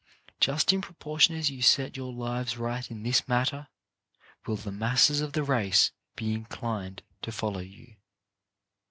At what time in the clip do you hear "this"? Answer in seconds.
3.03-3.27